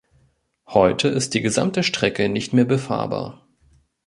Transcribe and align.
Heute 0.65 1.09
ist 1.09 1.35
die 1.35 1.43
gesamte 1.43 1.83
Strecke 1.83 2.27
nicht 2.27 2.53
mehr 2.53 2.65
befahrbar. 2.65 3.45